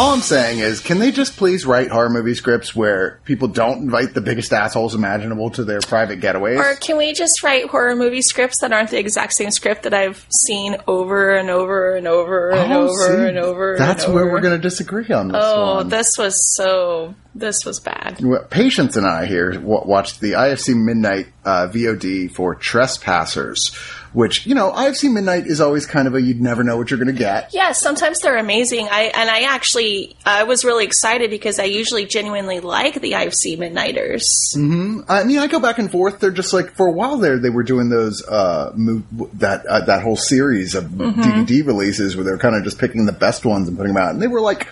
[0.00, 3.82] All I'm saying is, can they just please write horror movie scripts where people don't
[3.82, 6.56] invite the biggest assholes imaginable to their private getaways?
[6.58, 9.92] Or can we just write horror movie scripts that aren't the exact same script that
[9.92, 13.76] I've seen over and over and over and Oh, over see, and over?
[13.76, 14.32] That's and where over.
[14.32, 15.88] we're going to disagree on this Oh, one.
[15.90, 17.14] this was so.
[17.34, 18.20] This was bad.
[18.24, 23.70] Well, Patience and I here watched the IFC Midnight uh, VOD for Trespassers,
[24.12, 26.98] which you know IFC Midnight is always kind of a you'd never know what you're
[26.98, 27.52] going to get.
[27.54, 28.88] Yeah, sometimes they're amazing.
[28.90, 33.56] I and I actually I was really excited because I usually genuinely like the IFC
[33.58, 34.24] Midnighters.
[34.54, 35.00] Hmm.
[35.08, 36.20] I mean, I go back and forth.
[36.20, 39.02] They're just like for a while there, they were doing those uh, mo-
[39.34, 41.20] that uh, that whole series of Mm-hmm.
[41.22, 44.10] DVD releases where they're kind of just picking the best ones and putting them out,
[44.10, 44.68] and they were like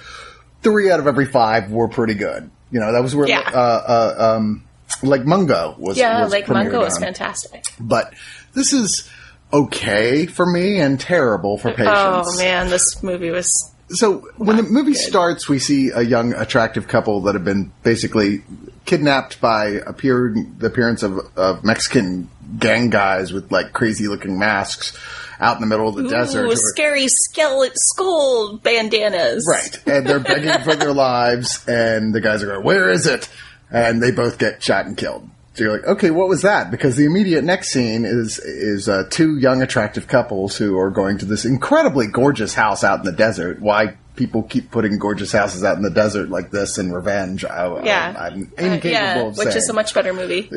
[0.63, 2.51] three out of every five were pretty good.
[2.71, 3.41] You know, that was where Yeah.
[3.41, 4.65] uh, uh, um,
[5.03, 5.97] Lake Mungo was.
[5.97, 6.91] Yeah, was Lake Mungo on.
[7.01, 7.65] fantastic.
[7.81, 8.13] but
[8.55, 9.09] this is
[9.53, 11.89] okay for me and terrible for patience.
[11.91, 13.51] Oh man, this movie was
[13.89, 18.43] So when the movie starts, we see a young, attractive couple that have been basically
[18.85, 24.97] kidnapped by appear the appearance of, of Mexican gang guys with like crazy looking masks
[25.41, 26.47] out in the middle of the desert.
[26.47, 29.47] ooh, are- scary skeleton skull bandanas.
[29.49, 29.87] Right.
[29.87, 33.29] And they're begging for their lives, and the guys are going, Where is it?
[33.71, 35.29] And they both get shot and killed.
[35.59, 36.71] So you're like, okay, what was that?
[36.71, 41.19] Because the immediate next scene is is uh, two young, attractive couples who are going
[41.19, 43.61] to this incredibly gorgeous house out in the desert.
[43.61, 47.45] Why people keep putting gorgeous houses out in the desert like this in revenge?
[47.45, 50.49] I, Yeah, I, am Uh, incapable yeah, of which is a much better movie.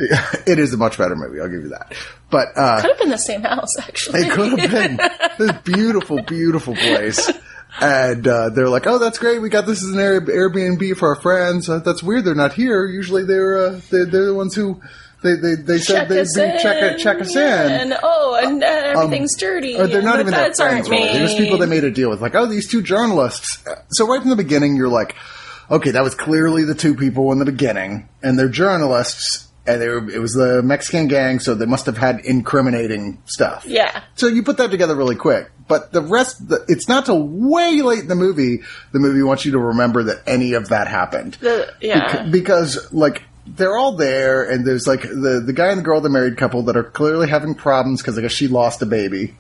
[0.46, 1.42] it is a much better movie.
[1.42, 1.96] I'll give you that.
[2.30, 4.20] But uh, Could have been the same house actually.
[4.20, 4.98] it could have been
[5.40, 7.28] this beautiful, beautiful place.
[7.80, 9.42] And uh, they're like, "Oh, that's great.
[9.42, 11.70] We got this as an Air- Airbnb for our friends.
[11.70, 12.26] Uh, that's weird.
[12.26, 12.86] They're not here.
[12.86, 14.82] Usually, they're uh, they're, they're the ones who
[15.24, 17.42] they they, they said check they'd be check check us in.
[17.42, 19.78] and oh, and uh, everything's dirty.
[19.78, 20.90] Or they're not even their aren't friends.
[20.90, 21.14] Really.
[21.14, 21.84] They're just people they made.
[21.84, 22.22] made a deal with.
[22.22, 23.64] Like, oh, these two journalists.
[23.92, 25.16] So right from the beginning, you're like,
[25.70, 29.48] okay, that was clearly the two people in the beginning, and they're journalists.
[29.68, 33.64] And they were, it was the Mexican gang, so they must have had incriminating stuff.
[33.66, 34.04] Yeah.
[34.16, 35.52] So you put that together really quick.
[35.68, 38.62] But the rest, the, it's not till way late in the movie,
[38.92, 41.36] the movie wants you to remember that any of that happened.
[41.36, 42.24] The, yeah.
[42.24, 46.02] Bec- because, like, they're all there, and there's, like, the, the guy and the girl,
[46.02, 49.36] the married couple, that are clearly having problems because I guess she lost a baby.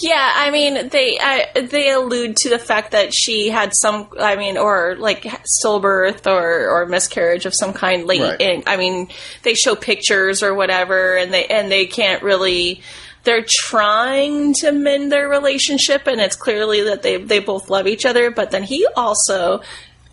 [0.00, 1.18] Yeah, I mean, they
[1.54, 6.70] they allude to the fact that she had some, I mean, or like stillbirth or
[6.70, 8.20] or miscarriage of some kind late.
[8.22, 8.40] Right.
[8.40, 9.08] In, I mean,
[9.42, 12.82] they show pictures or whatever, and they and they can't really.
[13.22, 18.06] They're trying to mend their relationship, and it's clearly that they they both love each
[18.06, 18.30] other.
[18.30, 19.60] But then he also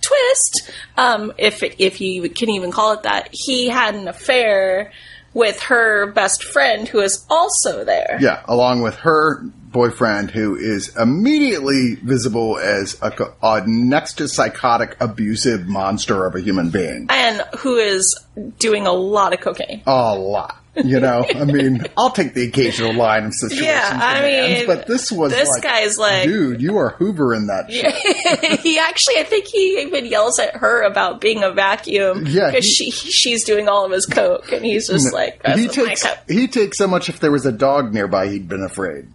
[0.01, 4.91] twist, um, if if you can even call it that, he had an affair
[5.33, 8.17] with her best friend who is also there.
[8.19, 13.11] Yeah, along with her boyfriend, who is immediately visible as a,
[13.43, 17.07] a next to psychotic, abusive monster of a human being.
[17.09, 18.17] and who is
[18.59, 19.83] doing a lot of cocaine.
[19.85, 20.57] A lot.
[20.75, 23.65] You know, I mean, I'll take the occasional line of situations.
[23.67, 27.47] Yeah, I demands, mean, but this was this like, guy's like- dude, you are hoovering
[27.47, 28.59] that shit.
[28.61, 32.65] he actually, I think he even yells at her about being a vacuum Yeah, because
[32.69, 36.47] she she's doing all of his coke, and he's just like, "That's he takes he
[36.47, 37.09] takes so much.
[37.09, 39.07] If there was a dog nearby, he'd been afraid.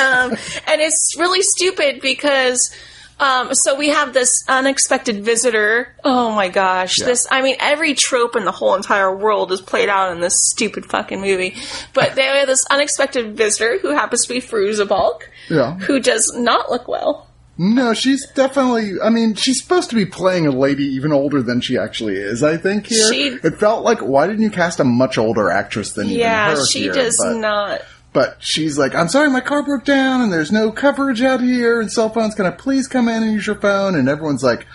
[0.00, 0.30] Um,
[0.66, 2.74] and it's really stupid because.
[3.22, 5.94] Um, so we have this unexpected visitor.
[6.02, 6.96] Oh my gosh.
[6.96, 10.36] This, I mean, every trope in the whole entire world is played out in this
[10.48, 11.54] stupid fucking movie.
[11.92, 15.74] But they have this unexpected visitor who happens to be Fairuza Balk, Yeah.
[15.80, 17.28] who does not look well.
[17.58, 18.92] No, she's definitely.
[19.04, 22.42] I mean, she's supposed to be playing a lady even older than she actually is.
[22.42, 25.92] I think here She- it felt like why didn't you cast a much older actress
[25.92, 26.92] than even Yeah, she here?
[26.94, 27.82] does but, not.
[28.12, 31.80] But she's like, I'm sorry, my car broke down, and there's no coverage out here,
[31.80, 32.34] and cell phones.
[32.34, 33.94] Can I please come in and use your phone?
[33.94, 34.66] And everyone's like,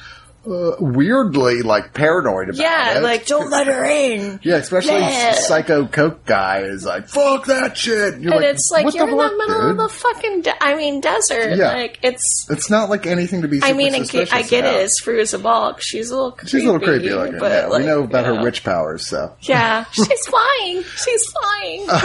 [0.49, 3.03] uh, weirdly, like paranoid about Yeah, it.
[3.03, 4.39] like don't let her in.
[4.43, 5.33] Yeah, especially Yeah.
[5.33, 8.19] psycho coke guy is like, fuck that shit.
[8.21, 9.71] You're And it's like you're in the middle dude?
[9.71, 10.41] of the fucking.
[10.43, 11.57] De- I mean, desert.
[11.57, 11.73] Yeah.
[11.73, 12.47] Like it's.
[12.49, 13.59] It's not like anything to be.
[13.61, 14.81] I mean, I get, I get it.
[14.81, 15.79] It's Fairuza Balk.
[15.79, 16.31] She's a little.
[16.31, 17.37] Creepy, She's a little creepy looking.
[17.37, 17.67] but yeah.
[17.67, 18.43] like, we know about you her know.
[18.43, 19.35] witch powers, so.
[19.41, 20.83] Yeah, she's flying.
[20.83, 21.87] She's flying.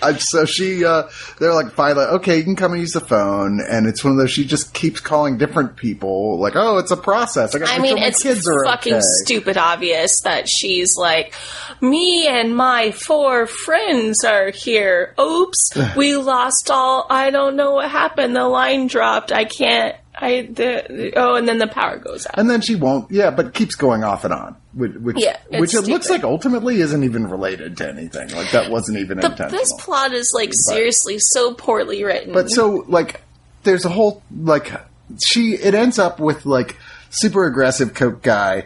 [0.00, 1.02] Uh, so she, uh,
[1.40, 3.60] they're like, finally, okay, you can come and use the phone.
[3.68, 6.96] And it's one of those, she just keeps calling different people, like, oh, it's a
[6.96, 7.54] process.
[7.56, 9.02] I, I mean, sure it's kids are fucking okay.
[9.24, 11.34] stupid obvious that she's like,
[11.80, 15.14] me and my four friends are here.
[15.20, 17.06] Oops, we lost all.
[17.10, 17.97] I don't know what happened.
[18.16, 19.32] The line dropped.
[19.32, 19.96] I can't.
[20.20, 22.38] I the, oh, and then the power goes out.
[22.38, 25.74] And then she won't, yeah, but keeps going off and on, which, which, Yeah, which
[25.74, 28.28] it looks like ultimately isn't even related to anything.
[28.34, 29.60] Like that wasn't even The, intentional.
[29.60, 32.32] this plot is like seriously so poorly written.
[32.32, 33.20] But so like,
[33.62, 34.72] there's a whole like
[35.24, 35.54] she.
[35.54, 36.76] It ends up with like
[37.10, 38.64] super aggressive coke guy.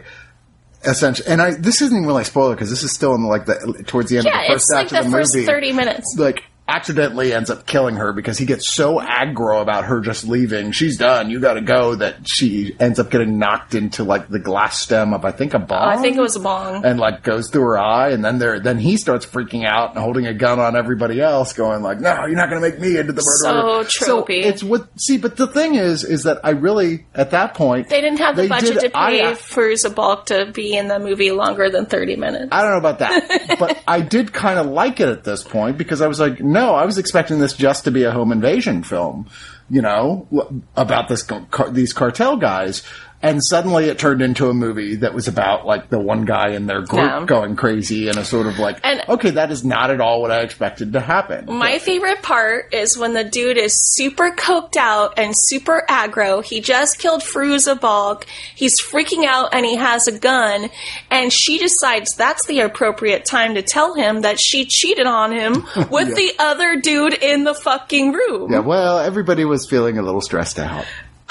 [0.85, 3.27] Essentially, and I this isn't even really a spoiler because this is still in the,
[3.29, 5.33] like the towards the end yeah, of the first like act the, of the first
[5.35, 5.45] movie.
[5.47, 6.15] thirty minutes.
[6.17, 10.71] like accidentally ends up killing her because he gets so aggro about her just leaving.
[10.71, 11.29] She's done.
[11.29, 11.95] You got to go.
[11.95, 15.59] That she ends up getting knocked into like the glass stem of I think a
[15.59, 15.87] bomb.
[15.89, 16.83] I think it was a bong.
[16.85, 19.99] and like goes through her eye, and then there, then he starts freaking out and
[19.99, 22.97] holding a gun on everybody else, going like, "No, you're not going to make me
[22.97, 24.43] into the murderer." So tropey.
[24.43, 24.87] it's what.
[24.99, 28.35] See, but the thing is, is that I really at that point They didn't have
[28.35, 31.85] the budget did- to pay I- Fairuza Balk to be in the movie longer than
[31.85, 32.49] thirty minutes.
[32.51, 35.77] I don't know about that, but I did kind of like it at this point
[35.77, 38.83] because I was like, no, I was expecting this just to be a home invasion
[38.83, 39.27] film,
[39.69, 40.27] you know,
[40.75, 41.27] about this
[41.71, 42.83] these cartel guys.
[43.23, 46.67] And suddenly it turned into a movie that was about like the one guy in
[46.67, 47.23] their group Yeah.
[47.25, 50.29] going crazy and a sort of like, And- okay, that is not at all what
[50.29, 51.45] I expected to happen.
[51.47, 56.43] My favorite part is when the dude is super coked out and super aggro.
[56.43, 58.25] He just killed Fairuza Balk.
[58.55, 60.69] He's freaking out and he has a gun.
[61.09, 65.65] And she decides that's the appropriate time to tell him that she cheated on him
[65.89, 66.15] with Yeah.
[66.15, 68.51] the other dude in the fucking room.
[68.51, 70.83] yeah, well, everybody was feeling a little stressed out.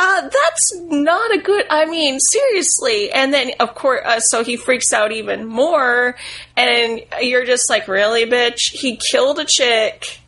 [0.05, 1.65] Uh, that's not a good.
[1.71, 3.13] I mean, seriously.
[3.13, 6.17] And then, of course, uh, so he freaks out even more,
[6.57, 8.73] and you're just like, really, bitch?
[8.73, 10.19] He killed a chick.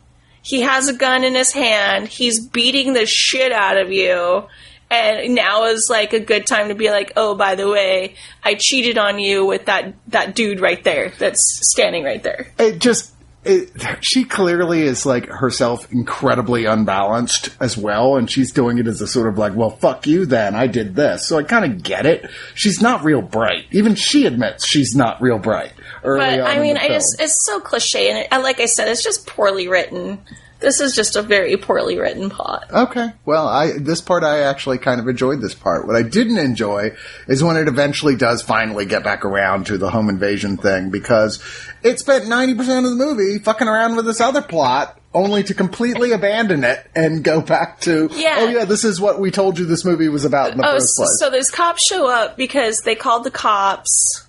[0.41, 2.07] He has a gun in his hand.
[2.07, 4.45] He's beating the shit out of you.
[4.89, 8.53] And now is like a good time to be like, oh, by the way, I
[8.53, 11.41] cheated on you with that that dude right there, that's
[11.73, 12.47] standing right there.
[12.57, 13.11] it just
[13.45, 13.71] it,
[14.01, 19.07] she clearly is like herself incredibly unbalanced as well and she's doing it as a
[19.07, 21.27] sort of like well fuck you then i did this.
[21.27, 22.29] So i kind of get it.
[22.53, 23.65] She's not real bright.
[23.71, 28.09] Even she admits she's not real bright But I mean, I just it's so cliche,
[28.09, 30.19] and it, like I said, it's just poorly written.
[30.65, 32.65] This is just a very poorly written plot.
[32.71, 33.09] Okay.
[33.23, 35.85] Well, I this part I actually kind of enjoyed this part.
[35.85, 36.93] What I didn't enjoy
[37.27, 41.39] is when it eventually does finally get back around to the home invasion thing because
[41.83, 46.13] it spent 90% of the movie fucking around with this other plot only to completely
[46.13, 48.37] abandon it and go back to Yeah.
[48.39, 50.73] oh yeah, this is what we told you this movie was about in the Oh,
[50.73, 51.19] first place.
[51.19, 54.24] so those cops show up because they called the cops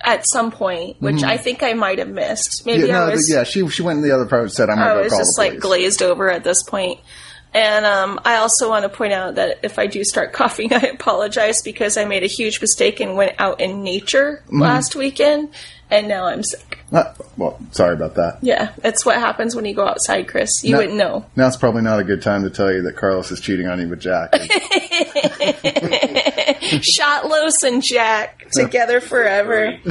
[0.00, 2.64] at some point, which I think I might have missed.
[2.66, 2.90] Maybe Mm-hmm.
[2.90, 3.30] yeah, I no, was.
[3.30, 5.16] yeah, she she went in the other part and said I'm going I to go
[5.16, 7.00] was just like glazed over at this point.
[7.54, 10.78] And um, I also want to point out that if I do start coughing, I
[10.88, 14.60] apologize because I made a huge mistake and went out in nature Mm-hmm.
[14.60, 15.48] last weekend,
[15.90, 16.80] and now I'm sick.
[16.92, 18.38] Ah, well, sorry about that.
[18.42, 20.62] Yeah, it's what happens when you go outside, Chris.
[20.62, 20.78] You No.
[20.78, 21.24] wouldn't know.
[21.34, 23.88] Now's probably not a good time to tell you that Carlos is cheating on you
[23.88, 24.34] with Jack.
[26.80, 29.78] Shotlos and Jack together forever.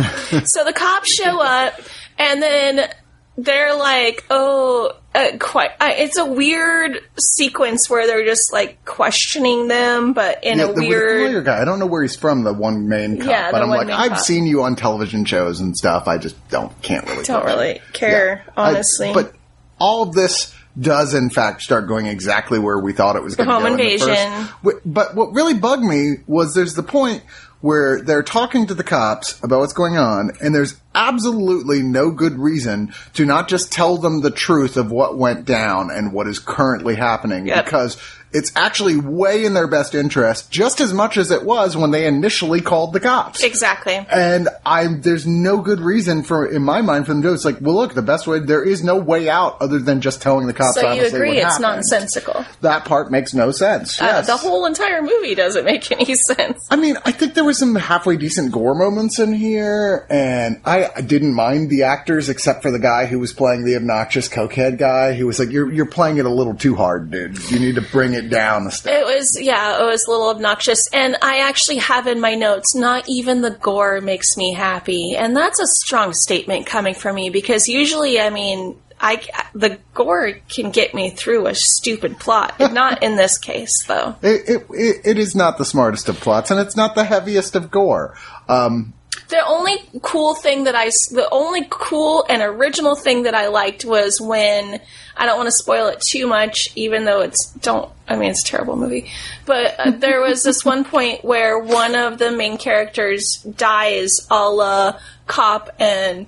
[0.46, 1.80] so the cops show up,
[2.18, 2.90] and then
[3.38, 9.68] they're like, "Oh, uh, quite." Uh, it's a weird sequence where they're just like questioning
[9.68, 11.20] them, but in Yeah, a the, the weird.
[11.20, 11.62] familiar guy.
[11.62, 12.44] I don't know where he's from.
[12.44, 14.20] The one main cop, Yeah, but I'm like, I've cop.
[14.20, 16.08] seen you on television shows and stuff.
[16.08, 18.54] I just don't can't really Don't really care, Yeah.
[18.56, 19.12] I- honestly.
[19.14, 19.34] but
[19.80, 23.48] all of this does in fact start going exactly where we thought it was going
[23.48, 23.68] to home go.
[23.72, 24.48] in the invasion.
[24.64, 27.24] first- But what really bugged me was there's the point
[27.62, 32.38] where they're talking to the cops about what's going on, and there's absolutely no good
[32.38, 36.38] reason to not just tell them the truth of what went down and what is
[36.38, 37.66] currently happening Yep.
[37.66, 37.98] because
[38.36, 42.06] it's actually way in their best interest, just as much as it was when they
[42.06, 43.44] initially called the cops.
[43.44, 43.96] exactly.
[43.96, 47.36] And I'm there's no good reason for in my mind for them to do it.
[47.36, 50.22] It's like, well, look, the best way there is no way out other than just
[50.22, 50.76] telling the cops.
[50.80, 51.62] So you agree it's happened.
[51.62, 52.46] nonsensical?
[52.62, 54.02] That part makes no sense.
[54.02, 54.28] Uh, Yes.
[54.28, 56.66] the whole entire movie doesn't make any sense.
[56.70, 60.90] I mean, I think there was some halfway decent gore moments in here, and I,
[60.96, 64.78] I didn't mind the actors except for the guy who was playing the obnoxious cokehead
[64.78, 65.14] guy.
[65.14, 67.38] Who was like, "You're you're playing it a little too hard, dude.
[67.52, 70.30] You need to bring it down a step." It was, yeah, it was a little
[70.30, 70.88] obnoxious.
[70.92, 75.16] And I actually have in my notes, not even the gore makes me happy.
[75.16, 79.22] And that's a strong statement coming from me because usually, I mean, I
[79.54, 82.60] the gore can get me through a stupid plot.
[82.60, 84.16] not in this case, though.
[84.26, 87.56] It, it, it, it is not the smartest of plots, and it's not the heaviest
[87.56, 88.18] of gore.
[88.50, 88.95] Um,
[89.30, 93.86] The only cool thing that I, the only cool and original thing that I liked
[93.86, 94.80] was when
[95.18, 97.92] I don't want to spoil it too much, even though it's don't.
[98.08, 99.10] I mean, it's a terrible movie,
[99.46, 104.50] but uh, there was this one point where one of the main characters dies, a
[104.50, 106.28] la cop and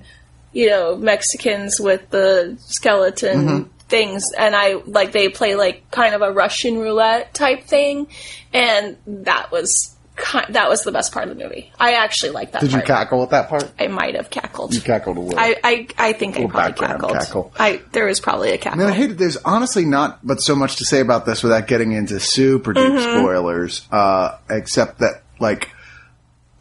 [0.52, 3.70] you know Mexicans with the skeleton.
[3.88, 8.08] Things and I like they play like kind of a Russian roulette type thing,
[8.52, 9.96] and that was
[10.50, 11.72] that was the best part of the movie.
[11.78, 12.60] I actually liked that.
[12.60, 13.70] did you cackle at that part?
[13.78, 14.74] I might have cackled.
[14.74, 15.38] You cackled a little.
[15.38, 17.12] I, I, I think I probably cackled.
[17.12, 17.52] cackle.
[17.58, 18.78] I there was probably a cackle.
[18.78, 19.18] Man, I hate it.
[19.18, 22.84] There's honestly not but so much to say about this without getting into super deep
[22.84, 23.18] Mm-hmm.
[23.20, 23.86] spoilers.
[23.92, 25.70] Uh, except that, like,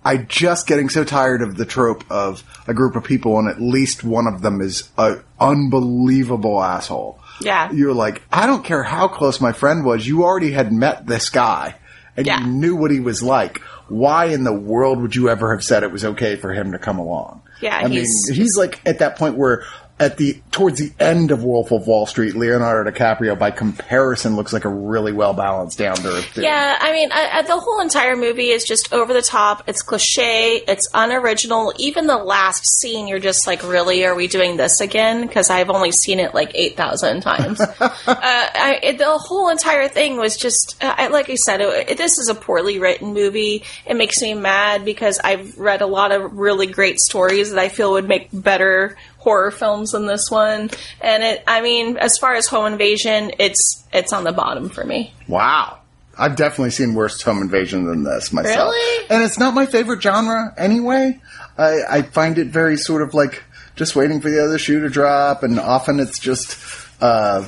[0.06, 3.60] I just getting so tired of the trope of a group of people and at
[3.62, 7.20] least one of them is a unbelievable asshole.
[7.42, 7.72] Yeah.
[7.72, 10.08] You're like, I don't care how close my friend was.
[10.08, 11.76] You already had met this guy
[12.18, 12.42] and Yeah.
[12.42, 13.62] you knew what he was like.
[13.88, 16.80] Why in the world would you ever have said it was okay for him to
[16.80, 17.42] come along?
[17.62, 19.64] Yeah, I mean, he's- he's like at that point where
[20.00, 24.54] at the towards the end of Wolf of Wall Street, Leonardo DiCaprio, by comparison, looks
[24.54, 26.38] like a really well balanced, down to earth.
[26.38, 29.63] Yeah, I mean, I, I, the whole entire movie is just over the top.
[29.68, 30.63] It's cliche.
[30.68, 31.74] It's unoriginal.
[31.80, 34.06] Even the last scene, you're just like, really?
[34.06, 35.25] Are we doing this again?
[35.25, 37.60] Because I've only seen it like eight thousand times.
[37.80, 41.89] uh, I, it, the whole entire thing was just, uh, I, like I said, it,
[41.92, 43.63] it- this is a poorly written movie.
[43.86, 47.70] It makes me mad because I've read a lot of really great stories that I
[47.70, 48.96] feel would make better
[49.27, 50.69] horror films than this one.
[51.01, 54.86] And it, I mean, as far as home invasion, it's it's on the bottom for
[54.86, 55.13] me.
[55.27, 55.79] Wow.
[56.17, 58.72] I've definitely seen worse home invasion than this myself.
[58.72, 59.05] Really?
[59.10, 61.19] And it's not my favorite genre anyway.
[61.57, 63.43] I, I find it very sort of like
[63.75, 66.57] just waiting for the other shoe to drop, and often it's just
[67.01, 67.46] uh,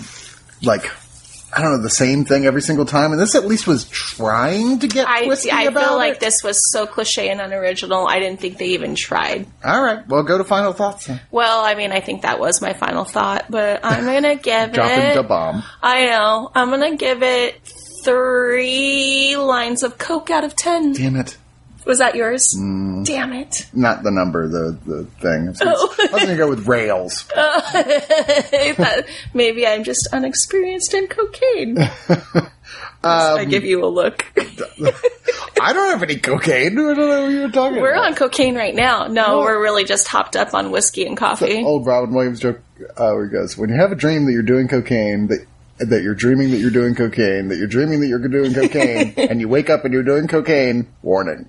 [0.62, 0.92] like
[1.52, 3.12] I don't know the same thing every single time.
[3.12, 6.20] And this at least was trying to get I twisty I about feel like it.
[6.20, 8.08] this was so cliche and unoriginal.
[8.08, 9.48] I didn't think they even tried.
[9.66, 11.08] All right, well, go to final thoughts.
[11.08, 11.20] Then.
[11.32, 15.00] Well, I mean, I think that was my final thought, but I'm gonna give Dropping
[15.06, 15.16] it.
[15.16, 15.64] the bomb.
[15.82, 16.52] I know.
[16.54, 17.60] I'm gonna give it
[18.06, 20.94] three lines of Coke out of ten.
[20.94, 21.38] Damn it.
[21.86, 22.54] Was that yours?
[22.58, 23.06] Mm.
[23.06, 23.68] Damn it!
[23.74, 25.48] Not the number, the the thing.
[25.48, 25.96] I was, Oh.
[26.00, 27.22] I was going to go with rails.
[27.34, 31.78] Thought Maybe I'm just unexperienced in cocaine.
[33.04, 34.26] I give you a look.
[35.62, 36.74] I don't have any cocaine.
[36.74, 38.06] I don't know what you were talking We're about.
[38.08, 39.08] on cocaine right now.
[39.08, 39.46] No, What?
[39.46, 41.64] we're really just hopped up on whiskey and coffee.
[41.64, 42.60] old Robin Williams joke
[42.98, 45.46] uh, where he goes, "When you have a dream that you're doing cocaine, that
[45.80, 49.40] that you're dreaming that you're doing cocaine, that you're dreaming that you're doing cocaine, and
[49.40, 51.48] you wake up and you're doing cocaine, warning."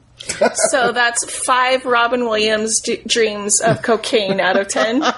[0.70, 5.02] So that's five Robin Williams d- dreams of cocaine out of ten.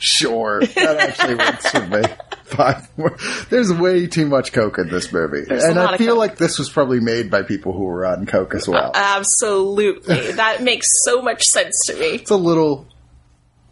[0.00, 2.02] Sure, that actually works for me.
[2.44, 2.88] Five.
[2.96, 3.16] more-
[3.50, 6.18] There's way too much coke in this movie, There's and I feel coke.
[6.18, 8.92] like this was probably made by people who were on coke as well.
[8.94, 12.06] Absolutely, that makes so much sense to me.
[12.06, 12.86] it's a little.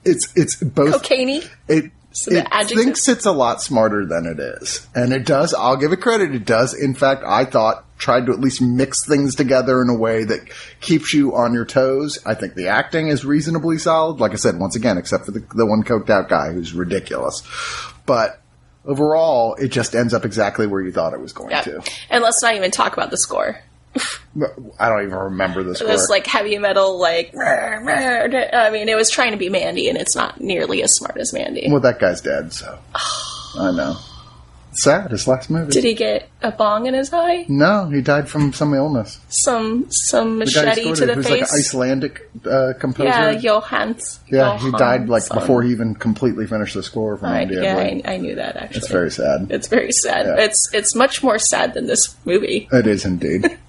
[0.05, 1.43] It's it's both Cocaine.
[1.69, 1.91] it
[2.25, 2.79] the it adjective?
[2.79, 5.53] thinks it's a lot smarter than it is, and it does.
[5.55, 6.35] I'll give it credit.
[6.35, 6.75] It does.
[6.75, 10.41] In fact, I thought tried to at least mix things together in a way that
[10.81, 12.19] keeps you on your toes.
[12.27, 14.21] I think the acting is reasonably solid.
[14.21, 17.43] Like I said, once again, except for the, the one coked out guy who's ridiculous,
[18.07, 18.41] but.
[18.89, 21.63] Overall, it just ends up exactly where you thought it was going Yeah.
[21.63, 21.83] to.
[22.09, 23.59] And let's not even talk about the score.
[24.81, 25.81] I don't even remember this.
[25.81, 29.99] It was like heavy metal, like I mean, it was trying to be Mandy, and
[29.99, 31.69] it's not nearly as smart as Mandy.
[31.71, 32.79] well, that guy's dead, so
[33.59, 33.97] I know.
[34.79, 35.11] Sad.
[35.11, 35.73] His last movie.
[35.73, 37.47] Did he get a bong in his eye?
[37.49, 39.19] No, he died from some illness.
[39.29, 41.55] Some some The guy who machete to the who's like an face?
[41.55, 43.09] Icelandic uh, composer.
[43.09, 44.19] yeah, Johans.
[44.29, 47.63] Yeah, he died like before he even completely finished the score from I, India.
[47.63, 48.79] yeah, I, I knew that actually.
[48.79, 49.47] it's very sad.
[49.51, 50.27] It's very sad.
[50.27, 50.45] Yeah.
[50.45, 52.69] It's it's much more sad than this movie.
[52.71, 53.59] It is indeed.